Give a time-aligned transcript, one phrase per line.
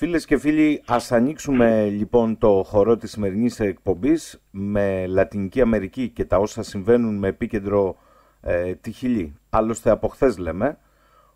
[0.00, 6.24] Φίλες και φίλοι, ας ανοίξουμε λοιπόν το χορό της σημερινής εκπομπής με Λατινική Αμερική και
[6.24, 7.96] τα όσα συμβαίνουν με επίκεντρο
[8.40, 9.34] ε, τη Χιλή.
[9.50, 10.78] Άλλωστε από χθες λέμε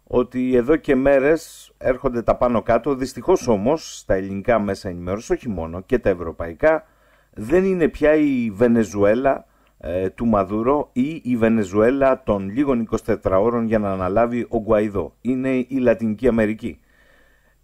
[0.05, 5.49] ότι εδώ και μέρες έρχονται τα πάνω κάτω, δυστυχώς όμως στα ελληνικά μέσα ενημέρωσης, όχι
[5.49, 6.87] μόνο και τα ευρωπαϊκά,
[7.35, 9.47] δεν είναι πια η Βενεζουέλα
[9.79, 15.15] ε, του Μαδούρο ή η Βενεζουέλα των λίγων 24 ώρων για να αναλάβει ο Γκουαϊδό.
[15.21, 16.81] Είναι η Λατινική Αμερική.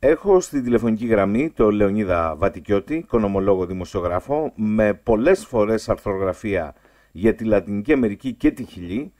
[0.01, 6.75] Έχω στη τηλεφωνική γραμμή το Λεωνίδα Βατικιώτη, οικονομολόγο δημοσιογράφο, με πολλές φορές αρθρογραφία
[7.13, 9.13] για τη Λατινική Αμερική και τη Χιλή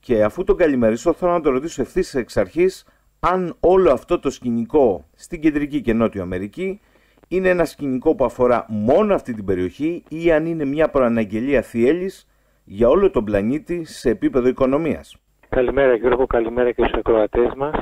[0.00, 2.84] και αφού τον καλημερίσω θέλω να το ρωτήσω ευθύς εξ αρχής
[3.20, 6.80] αν όλο αυτό το σκηνικό στην Κεντρική και Νότιο Αμερική
[7.28, 12.28] είναι ένα σκηνικό που αφορά μόνο αυτή την περιοχή ή αν είναι μια προαναγγελία θιέλης
[12.64, 15.16] για όλο τον πλανήτη σε επίπεδο οικονομίας.
[15.50, 17.74] Καλημέρα Γιώργο, καλημέρα και στους ακροατές μας.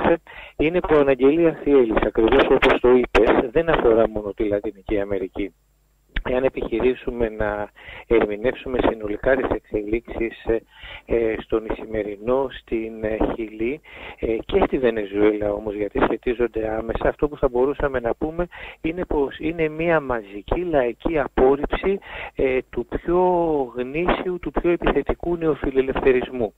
[0.57, 5.53] Είναι προαναγγελία θύελης, ακριβώς όπως το είπες, δεν αφορά μόνο τη Λατινική Αμερική
[6.23, 7.69] εάν επιχειρήσουμε να
[8.07, 10.61] ερμηνεύσουμε συνολικά τις εξελίξεις ε,
[11.05, 13.81] ε, στον Ισημερινό, στην ε, Χιλή
[14.45, 18.47] και στη Βενεζουέλα όμως γιατί σχετίζονται άμεσα αυτό που θα μπορούσαμε να πούμε
[18.81, 21.99] είναι πως είναι μια μαζική λαϊκή απόρριψη
[22.69, 23.21] του πιο
[23.75, 26.53] γνήσιου, του πιο επιθετικού νεοφιλελευθερισμού.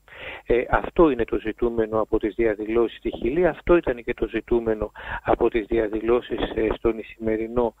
[0.70, 5.50] Αυτό είναι το ζητούμενο από τις διαδηλώσεις στη Χιλή, αυτό ήταν και το ζητούμενο από
[5.50, 6.38] τις διαδηλώσεις
[6.76, 7.74] στον Ισημερινό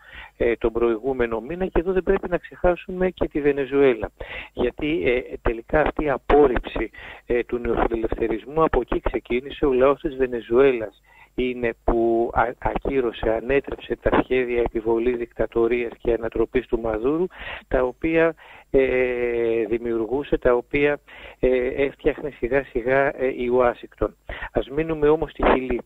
[0.58, 4.10] τον προηγούμενο μήνα και εδώ δεν πρέπει να ξεχάσουμε και τη Βενεζουέλα.
[4.52, 6.90] Γιατί ε, τελικά αυτή η απόρριψη
[7.26, 11.02] ε, του νεοφιλελευθερισμού από εκεί ξεκίνησε ο λαός της Βενεζουέλας
[11.34, 17.26] είναι που ακύρωσε, ανέτρεψε τα σχέδια επιβολής δικτατορίας και ανατροπής του Μαδούρου,
[17.68, 18.34] τα οποία
[18.70, 21.00] ε, δημιουργούσε, τα οποία
[21.40, 24.16] ε, έφτιαχνε σιγά σιγά ε, η Ουάσιγκτον.
[24.52, 25.80] Ας μείνουμε όμως στη Χιλή.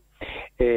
[0.57, 0.76] Ε,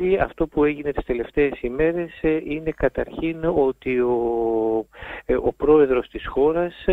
[0.00, 4.86] στη Χιλή αυτό που έγινε τις τελευταίες ημέρες ε, είναι καταρχήν ότι ο,
[5.26, 6.84] ε, ο πρόεδρος της χώρας,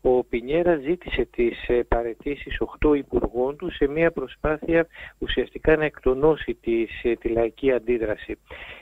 [0.00, 4.86] ο Πινιέρα, ζήτησε τις παρετήσεις 8 υπουργών του σε μια προσπάθεια
[5.18, 6.90] ουσιαστικά να εκτονώσει τις,
[7.20, 8.38] τη λαϊκή αντίδραση.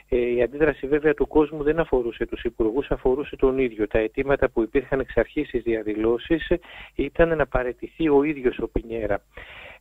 [0.09, 3.87] Η αντίδραση βέβαια του κόσμου δεν αφορούσε τους υπουργούς, αφορούσε τον ίδιο.
[3.87, 6.51] Τα αιτήματα που υπήρχαν εξ αρχής στις διαδηλώσεις
[6.95, 9.21] ήταν να παρετηθεί ο ίδιος ο Πινιέρα.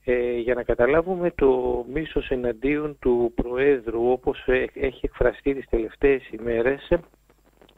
[0.04, 4.44] Ε, για να καταλάβουμε το μίσος εναντίον του Προέδρου όπως
[4.74, 6.88] έχει εκφραστεί τις τελευταίες ημέρες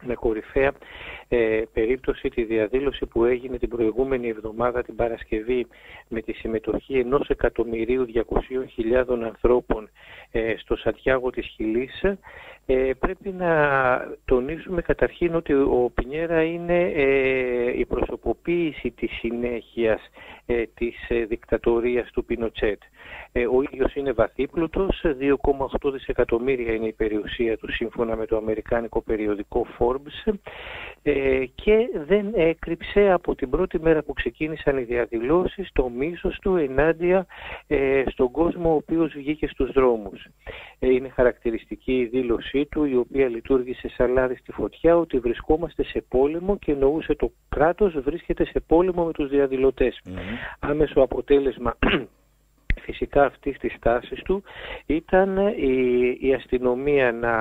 [0.03, 0.73] με κορυφαία
[1.35, 5.67] ε, περίπτωση τη διαδήλωση που έγινε την προηγούμενη εβδομάδα την Παρασκευή
[6.09, 9.91] με τη συμμετοχή ενός εκατομμυρίου 200.000 ανθρώπων
[10.31, 12.03] ε, στο Σαντιάγο της Χιλής
[12.67, 13.53] ε, πρέπει να
[14.25, 20.01] τονίσουμε καταρχήν ότι ο Πινιέρα είναι ε, η προσωποποίηση της συνέχειας
[20.47, 22.83] ε, της ε, δικτατορίας του Πινοτσέτ.
[23.33, 29.03] Ε, ο ίδιος είναι βαθύπλουτος, 2,8 δισεκατομμύρια είναι η περιουσία του σύμφωνα με το αμερικάνικο
[29.03, 30.33] περιοδικό Forbes
[31.55, 37.27] και δεν έκρυψε από την πρώτη μέρα που ξεκίνησαν οι διαδηλώσεις το μίσος του ενάντια
[38.07, 40.27] στον κόσμο ο οποίος βγήκε στους δρόμους.
[40.79, 46.05] Είναι χαρακτηριστική η δήλωσή του η οποία λειτουργήσε σαν λάδι στη φωτιά ότι βρισκόμαστε σε
[46.09, 50.01] πόλεμο και εννοούσε το κράτος βρίσκεται σε πόλεμο με τους διαδηλωτες
[50.59, 51.77] άμεσο αποτέλεσμα
[52.83, 54.43] φυσικά αυτής της τάσης του
[54.87, 57.35] ήταν η, η αστυνομία να,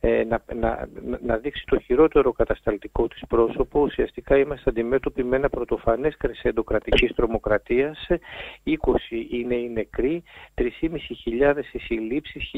[0.00, 0.88] ε, να, να,
[1.22, 3.80] να, δείξει το χειρότερο κατασταλτικό της πρόσωπο.
[3.80, 8.06] Ουσιαστικά είμαστε αντιμέτωποι με ένα πρωτοφανές κρεσέντο κρατικής τρομοκρατίας.
[8.64, 8.76] 20
[9.30, 10.22] είναι οι νεκροί,
[10.54, 10.70] 3.500
[11.72, 12.50] οι συλλήψεις,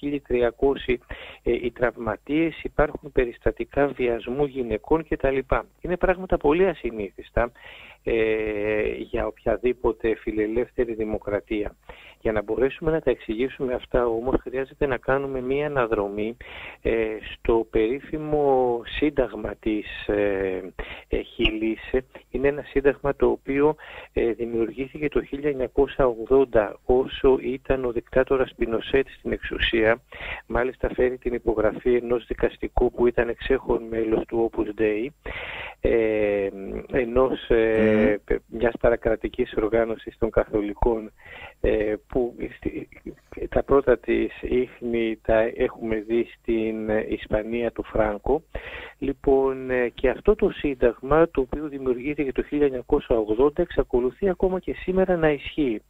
[0.00, 0.98] 1.300
[1.42, 5.38] ε, οι τραυματίες, υπάρχουν περιστατικά βιασμού γυναικών κτλ.
[5.80, 7.52] Είναι πράγματα πολύ ασυνήθιστα
[8.08, 11.76] ε, για οποιαδήποτε φιλελεύθερη δημοκρατία.
[12.20, 16.36] Για να μπορέσουμε να τα εξηγήσουμε αυτά όμως χρειάζεται να κάνουμε μία αναδρομή
[16.82, 20.72] ε, στο περίφημο σύνταγμα της ε,
[21.08, 21.90] ε Χιλής.
[22.30, 23.74] Είναι ένα σύνταγμα το οποίο
[24.12, 25.20] ε, δημιουργήθηκε το
[26.52, 30.00] 1980 όσο ήταν ο δικτάτορας Πινοσέτ στην εξουσία.
[30.46, 35.06] Μάλιστα φέρει την υπογραφή ενός δικαστικού που ήταν εξέχον μέλος του Opus Dei
[35.80, 36.48] ε,
[36.92, 38.36] ενός, mm.
[38.46, 41.12] μιας παρακρατικής οργάνωσης των καθολικών
[41.60, 42.34] ε, που
[43.48, 48.42] τα πρώτα της ίχνη τα έχουμε δει στην Ισπανία του Φράγκο.
[49.00, 55.16] Λοιπόν, ε, και αυτό το σύνταγμα το οποίο δημιουργήθηκε το 1980 εξακολουθεί ακόμα και σήμερα
[55.16, 55.82] να ισχύει.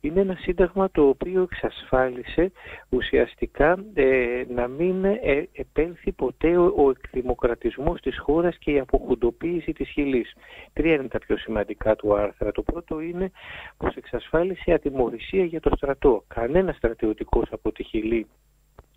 [0.00, 2.52] Είναι ένα σύνταγμα το οποίο εξασφάλισε
[2.88, 9.72] ουσιαστικά ε, να μην ε, επέλθει ποτέ ο, ο εκδημοκρατισμός της χώρας και η αποχουντοποίηση
[9.72, 10.34] της χιλής.
[10.72, 12.52] Τρία είναι τα πιο σημαντικά του άρθρα.
[12.52, 13.30] Το πρώτο είναι
[13.76, 16.24] πως εξασφάλισε ατιμορρησία για το στρατό.
[16.28, 18.26] Κανένας στρατιωτικός από τη Χιλή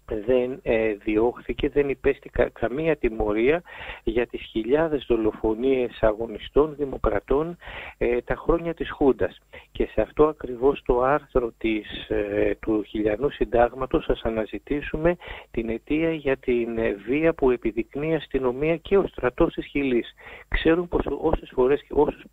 [0.08, 3.62] δεν ε, διώχθηκε, δεν υπέστη καμία τιμωρία
[4.04, 7.58] για τις χιλιάδες δολοφονίες αγωνιστών δημοκρατών
[7.98, 9.40] ε, τα χρόνια της Χούντας.
[9.72, 15.16] Και σε αυτό ακριβώς το άρθρο της, ε, του χιλιανού συντάγματος σας αναζητήσουμε
[15.52, 20.14] την αιτία για την ε, βία που επιδεικνύει η αστυνομία και ο στρατός της Χιλής.
[20.48, 22.24] Ξέρουν πως όσες φορές και όσους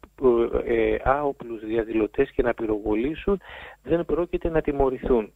[0.64, 3.40] ε, άοπλους διαδηλωτές και να πυροβολήσουν
[3.82, 5.32] δεν πρόκειται να τιμωρηθούν.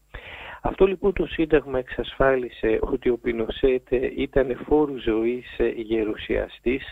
[0.69, 5.47] Αυτό λοιπόν το Σύνταγμα εξασφάλισε ότι ο Πινοσέτ ήταν φόρου ζωής
[5.77, 6.91] γερουσιαστής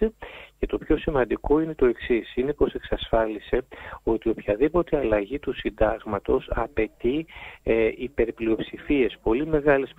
[0.65, 3.65] και το πιο σημαντικό είναι το εξής, είναι πως εξασφάλισε
[4.03, 7.27] ότι οποιαδήποτε αλλαγή του συντάγματος απαιτεί
[7.63, 9.95] ε, υπερπλειοψηφίες, πολύ μεγάλες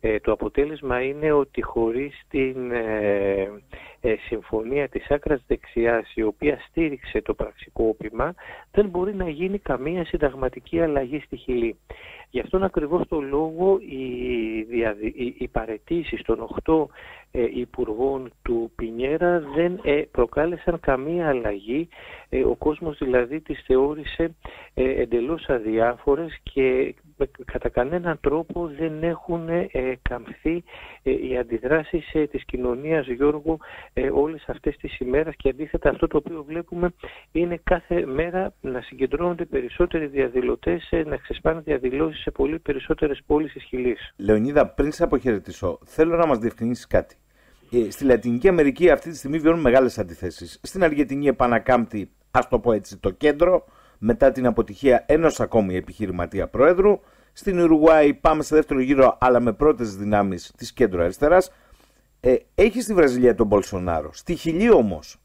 [0.00, 3.48] ε, το αποτέλεσμα είναι ότι χωρίς την ε,
[4.00, 8.34] ε, συμφωνία της άκρας δεξιάς η οποία στήριξε το πραξικόπημα
[8.70, 11.76] δεν μπορεί να γίνει καμία συνταγματική αλλαγή στη Χιλή.
[12.30, 14.04] Γι' αυτόν ακριβώς το λόγο οι,
[15.14, 16.86] οι, οι παρετήσεις των 8
[17.23, 21.88] ε, υπουργών του Πινιέρα δεν ε, προκάλεσαν καμία αλλαγή.
[22.28, 24.34] Ε, ο κόσμος δηλαδή τις θεώρησε
[24.74, 26.94] εντελώς αδιάφορες και
[27.44, 29.48] κατά κανέναν τρόπο δεν έχουν
[30.02, 30.64] καμφθεί
[31.02, 33.58] οι αντιδράσεις της κοινωνίας Γιώργο
[34.14, 36.92] όλες αυτές τις ημέρες και αντίθετα αυτό το οποίο βλέπουμε
[37.32, 43.62] είναι κάθε μέρα να συγκεντρώνονται περισσότεροι διαδηλωτές, να ξεσπάνε διαδηλώσεις σε πολύ περισσότερες πόλεις της
[43.62, 44.14] Χιλής.
[44.16, 47.16] Λεωνίδα, πριν σε αποχαιρετήσω, θέλω να μας διευκρινίσεις κάτι.
[47.70, 50.58] Ε, στη Λατινική Αμερική αυτή τη στιγμή βιώνουν μεγάλες αντιθέσεις.
[50.62, 53.64] Στην Αργεντινή επανακάμπτει, ας το πω έτσι, το κέντρο
[53.98, 57.00] μετά την αποτυχία ενός ακόμη επιχειρηματία πρόεδρου.
[57.32, 61.50] Στην Ουρουγουάη πάμε σε δεύτερο γύρο, αλλά με πρώτες δυνάμεις της κέντρο αριστεράς.
[62.20, 64.10] Ε, έχει στη Βραζιλία τον Μπολσονάρο.
[64.12, 65.16] Στη Χιλή όμως,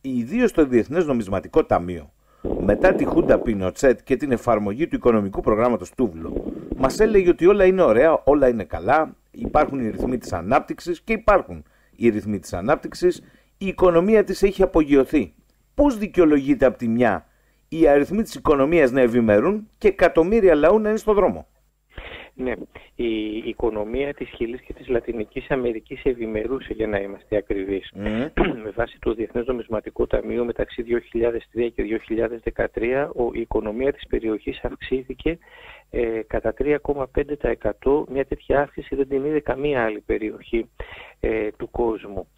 [0.00, 2.12] ιδίως το Διεθνές Νομισματικό Ταμείο,
[2.60, 7.64] μετά τη Χούντα Πινοτσέτ και την εφαρμογή του οικονομικού προγράμματος Τούβλο, μας έλεγε ότι όλα
[7.64, 11.64] είναι ωραία, όλα είναι καλά, υπάρχουν οι ρυθμοί της ανάπτυξης και υπάρχουν
[11.96, 13.22] οι ρυθμοί της ανάπτυξης,
[13.58, 15.34] η οικονομία της έχει απογειωθεί.
[15.74, 17.26] Πώς δικαιολογείται από τη μια
[17.68, 21.46] οι αριθμοί της οικονομίας να ευημερούν και εκατομμύρια λαού να είναι στον δρόμο;
[22.34, 22.52] Ναι,
[22.94, 27.92] η οικονομία της Χιλής και της Λατινικής Αμερικής ευημερούσε για να είμαστε ακριβείς.
[28.64, 30.84] Με βάση το Διεθνές Νομισματικό Ταμείο μεταξύ
[31.54, 32.00] 2003 και
[32.74, 35.38] 2013 η οικονομία της περιοχής αυξήθηκε
[35.90, 38.04] ε, κατά 3,5%.
[38.08, 40.70] Μια τέτοια αύξηση δεν την είδε καμία άλλη περιοχή
[41.20, 42.28] ε, του κόσμου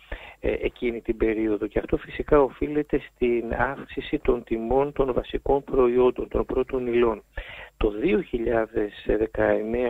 [0.40, 6.28] ε, εκείνη την περίοδο και αυτό φυσικά οφείλεται στην αύξηση των τιμών των βασικών προϊόντων,
[6.28, 7.22] των πρώτων υλών.
[7.76, 7.92] Το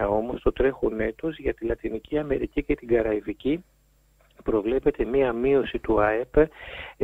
[0.05, 3.65] 2019 όμως, το τρέχον έτος για τη Λατινική Αμερική και την Καραϊβική
[4.45, 6.49] προβλέπεται μία μείωση του ΑΕΠ, ε,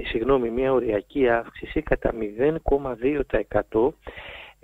[0.05, 3.93] συγγνώμη, μία οριακή αύξηση κατά 0,2%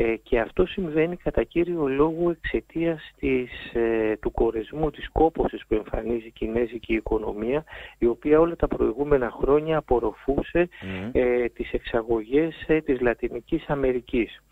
[0.03, 5.75] ε, και αυτό συμβαίνει κατά κύριο λόγο εξαιτίας της, ε, του κορεσμού, της κόπωσης που
[5.75, 7.65] εμφανίζει η κινέζικη οικονομία,
[7.99, 10.69] η οποία όλα τα προηγούμενα χρόνια απορροφούσε
[11.13, 14.43] ε, τις εξαγωγές ε, της Λατινικής Αμερικής.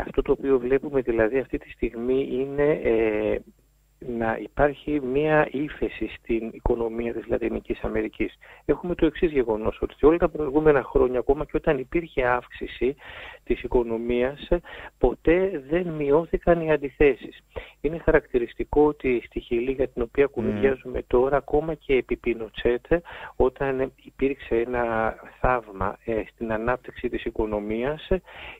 [0.00, 2.80] αυτό το οποίο βλέπουμε δηλαδή αυτή τη στιγμή είναι
[4.22, 8.38] να υπάρχει μία ύφεση στην οικονομία της Λατινικής Αμερικής.
[8.64, 12.94] Έχουμε το εξής γεγονός, ότι όλα τα προηγούμενα χρόνια, ακόμα και όταν υπήρχε αύξηση
[13.44, 14.48] της οικονομίας,
[14.98, 17.42] ποτέ δεν μειώθηκαν οι αντιθέσεις.
[17.80, 23.02] Είναι χαρακτηριστικό ότι στη Χιλή για την οποία κουνουδιάζουμε τώρα, ακόμα και επί Πινοτσέτε,
[23.36, 28.08] όταν υπήρξε ένα θαύμα ε, στην ανάπτυξη της οικονομίας,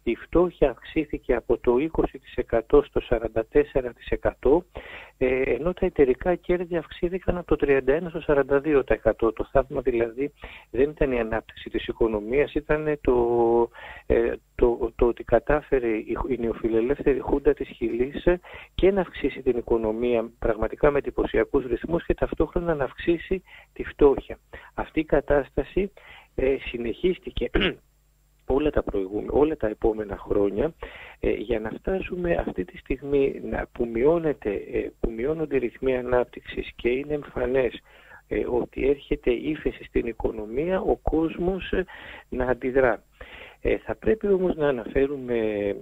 [0.02, 1.74] η φτώχεια αυξήθηκε από το
[2.70, 3.00] 20% στο
[4.40, 4.64] 44%,
[5.18, 9.34] ε, ενώ τα εταιρικά κέρδη αυξήθηκαν από το 31% στο 42%.
[9.34, 10.32] Το θαύμα δηλαδή
[10.70, 13.16] δεν ήταν η ανάπτυξη της οικονομίας, ήταν το,
[14.06, 15.88] ε, το, το ότι κατάφερε
[16.28, 18.24] η νεοφιλελεύθερη χούντα της Χιλής
[18.74, 23.42] και να αυξήσει την οικονομία πραγματικά με εντυπωσιακούς ρυθμούς και ταυτόχρονα να αυξήσει
[23.72, 24.38] τη φτώχεια.
[24.74, 25.92] Αυτή η κατάσταση
[26.34, 27.50] ε, συνεχίστηκε
[28.46, 28.84] όλα τα,
[29.28, 30.72] όλα τα επόμενα χρόνια
[31.20, 35.96] ε, για να φτάσουμε αυτή τη στιγμή να, που, μειώνεται, ε, που μειώνονται οι ρυθμοί
[35.96, 37.80] ανάπτυξης και είναι εμφανές
[38.28, 41.72] ε, ότι έρχεται ύφεση στην οικονομία, ο κόσμος
[42.28, 43.02] να αντιδρά.
[43.60, 45.36] Ε, θα πρέπει όμως να αναφέρουμε,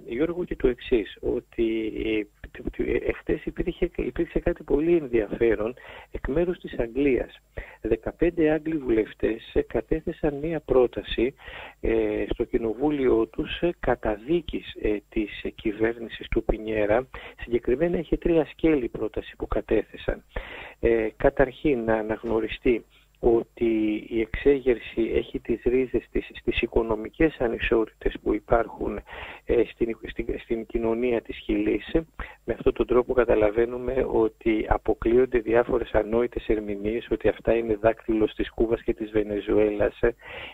[0.05, 1.93] Γιώργο, και το εξής, ότι
[3.07, 5.73] εχθές υπήρχε, υπήρξε κάτι πολύ ενδιαφέρον
[6.11, 7.41] εκ μέρους της Αγγλίας.
[8.19, 11.33] 15 Άγγλοι βουλευτές κατέθεσαν μία πρόταση
[11.81, 17.07] ε, στο κοινοβούλιο τους καταδίκης ε, της κυβέρνησης του Πινιέρα.
[17.41, 20.23] Συγκεκριμένα έχει τρία σκέλη πρόταση που κατέθεσαν.
[20.79, 22.85] Ε, καταρχήν να αναγνωριστεί
[23.23, 28.99] ότι η εξέγερση έχει τις ρίζες της στις οικονομικές ανισότητες που υπάρχουν
[29.45, 31.91] ε, στην, στην, στην κοινωνία της Χιλής.
[32.45, 38.51] Με αυτόν τον τρόπο καταλαβαίνουμε ότι αποκλείονται διάφορες ανόητες ερμηνείες, ότι αυτά είναι δάκτυλος της
[38.51, 39.99] Κούβας και της Βενεζουέλας,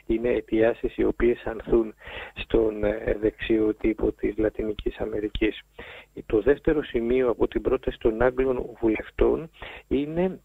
[0.06, 1.94] είναι αιτιάσεις οι οποίες ανθούν
[2.36, 5.62] στον ε, δεξιό τύπο της Λατινικής Αμερικής.
[6.26, 9.50] Το δεύτερο σημείο από την πρόταση των Άγγλων βουλευτών
[9.88, 10.40] είναι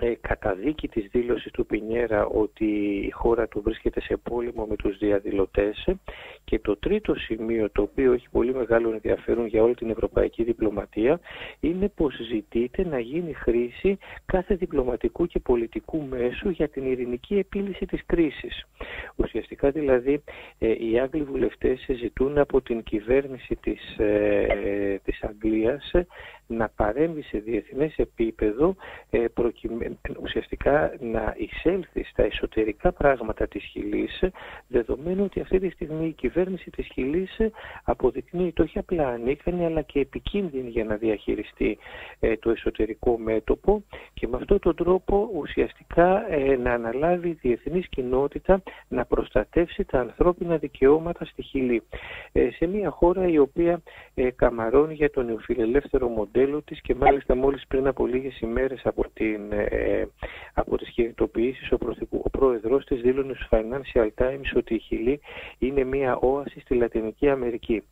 [0.00, 2.64] ε, καταδίκη της δήλωσης του Πινιέρα ότι
[3.06, 5.88] η χώρα του βρίσκεται σε πόλεμο με τους διαδηλωτές
[6.50, 11.20] και το τρίτο σημείο το οποίο έχει πολύ μεγάλο ενδιαφέρον για όλη την ευρωπαϊκή διπλωματία
[11.60, 17.86] είναι πως ζητείται να γίνει χρήση κάθε διπλωματικού και πολιτικού μέσου για την ειρηνική επίλυση
[17.86, 18.66] της κρίσης.
[19.16, 20.22] Ουσιαστικά δηλαδή
[20.58, 25.92] ε, οι Άγγλοι βουλευτές ζητούν από την κυβέρνηση της, ε, της Αγγλίας
[26.46, 28.76] να παρέμβει σε διεθνές επίπεδο
[29.10, 29.24] ε,
[30.22, 34.22] ουσιαστικά να εισέλθει στα εσωτερικά πράγματα της Χιλής
[34.68, 37.36] δεδομένου ότι αυτή τη στιγμή η κυβέρνηση της Χιλής
[37.84, 41.78] αποδεικνύει το όχι απλά ανίκανη αλλά και επικίνδυνη για να διαχειριστεί
[42.20, 43.82] ε, το εσωτερικό μέτωπο
[44.14, 50.00] και με αυτόν τον τρόπο ουσιαστικά ε, να αναλάβει η διεθνής κοινότητα να προστατεύσει τα
[50.00, 51.82] ανθρώπινα δικαιώματα στη Χιλή.
[52.58, 53.82] σε μια χώρα η οποία
[54.36, 59.04] καμαρώνει για τον νεοφιλελεύθερο μοντέλο μοντέλο της και μάλιστα μόλις πριν από λίγες ημέρες από,
[59.12, 60.08] την, ε,
[60.54, 61.78] από τις κινητοποιήσεις ο,
[62.10, 65.20] ο πρόεδρος της δήλωνε στους Financial Times ότι η Χιλή
[65.58, 67.82] είναι μια όαση στη Λατινική Αμερική.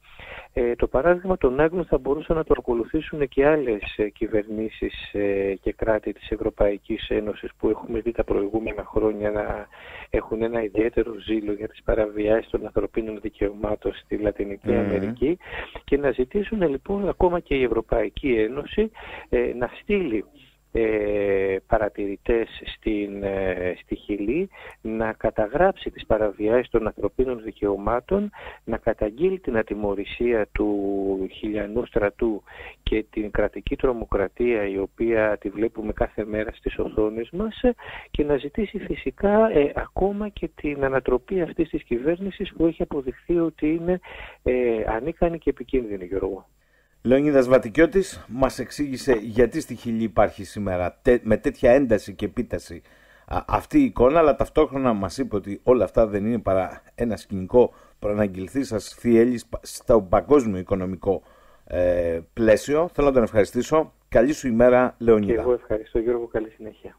[0.53, 5.55] Ε, το παράδειγμα των Άγγλων θα μπορούσαν να το ακολουθήσουν και άλλες ε, κυβερνήσεις ε,
[5.61, 9.67] και κράτη της Ευρωπαϊκής Ένωσης που έχουμε δει τα προηγούμενα χρόνια να
[10.11, 15.39] έχουν ένα ιδιαίτερο ζήλο για τις παραβιάσεις των ανθρωπίνων δικαιωμάτων στη Λατινική Αμερική
[15.85, 18.91] και να ζητήσουν λοιπόν ακόμα και η Ευρωπαϊκή Ένωση
[19.29, 20.25] ε, να στείλει
[20.73, 24.49] ε, παρατηρητές στην, ε, στη Χιλή
[24.81, 28.31] να καταγράψει τις παραβιάσεις των ανθρωπίνων δικαιωμάτων,
[28.65, 32.43] να καταγγείλει την ατιμορρησία του χιλιανού στρατού
[32.83, 37.61] και την κρατική τρομοκρατία η οποία τη βλέπουμε κάθε μέρα στις οθόνες μας
[38.11, 43.39] και να ζητήσει φυσικά ε, ακόμα και την ανατροπή αυτής της κυβέρνησης που έχει αποδειχθεί
[43.39, 44.01] ότι είναι
[44.43, 46.47] ε, ανίκανη και επικίνδυνη Γιώργο.
[47.03, 52.83] Λεωνίδας Βατικιώτης μας εξήγησε γιατί στη Χιλή υπάρχει σήμερα με τέτοια ένταση και επίταση
[53.47, 57.75] αυτή η εικόνα, αλλά ταυτόχρονα μας είπε ότι όλα αυτά δεν είναι παρά ένα σκηνικό
[57.99, 61.23] προαναγγελθεί σας θυέλης στο παγκόσμιο οικονομικό
[61.65, 62.89] ε, πλαίσιο.
[62.93, 63.93] Θέλω να τον ευχαριστήσω.
[64.09, 65.33] Καλή σου ημέρα, Λεωνίδα.
[65.33, 66.27] Και εγώ ευχαριστώ, Γιώργο.
[66.27, 66.99] Καλή συνέχεια.